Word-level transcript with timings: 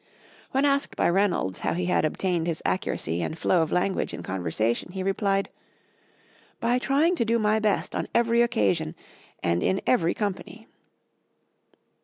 When 0.49 0.65
asked 0.65 0.95
by 0.95 1.11
Reynolds 1.11 1.59
how 1.59 1.73
he 1.75 1.85
had 1.85 2.05
obtained 2.05 2.47
his 2.47 2.63
accuracy 2.65 3.21
and 3.21 3.37
flow 3.37 3.61
of 3.61 3.71
language 3.71 4.15
in 4.15 4.23
conversation, 4.23 4.93
he 4.93 5.03
replied, 5.03 5.47
"By 6.59 6.79
trying 6.79 7.13
to 7.17 7.23
do 7.23 7.37
my 7.37 7.59
best 7.59 7.95
on 7.95 8.07
every 8.11 8.41
occasion 8.41 8.95
and 9.43 9.61
in 9.61 9.79
every 9.85 10.15
company." 10.15 10.67